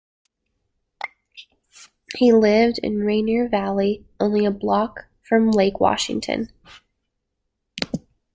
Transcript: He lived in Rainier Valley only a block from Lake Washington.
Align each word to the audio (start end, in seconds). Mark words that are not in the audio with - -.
He 2.15 2.33
lived 2.33 2.79
in 2.79 3.01
Rainier 3.01 3.47
Valley 3.47 4.03
only 4.19 4.45
a 4.45 4.49
block 4.51 5.05
from 5.21 5.51
Lake 5.51 5.79
Washington. 5.79 6.51